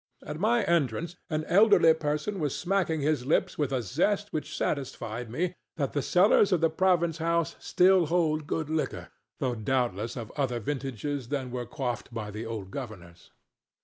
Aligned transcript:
At 0.25 0.39
my 0.39 0.63
entrance 0.63 1.15
an 1.29 1.43
elderly 1.45 1.93
person 1.93 2.39
was 2.39 2.57
smacking 2.57 3.01
his 3.01 3.27
lips 3.27 3.59
with 3.59 3.71
a 3.71 3.83
zest 3.83 4.33
which 4.33 4.57
satisfied 4.57 5.29
me 5.29 5.53
that 5.75 5.93
the 5.93 6.01
cellars 6.01 6.51
of 6.51 6.59
the 6.59 6.71
Province 6.71 7.19
House 7.19 7.55
still 7.59 8.07
hold 8.07 8.47
good 8.47 8.67
liquor, 8.71 9.09
though 9.37 9.53
doubtless 9.53 10.17
of 10.17 10.31
other 10.35 10.59
vintages 10.59 11.27
than 11.27 11.51
were 11.51 11.67
quaffed 11.67 12.11
by 12.11 12.31
the 12.31 12.47
old 12.47 12.71
governors. 12.71 13.29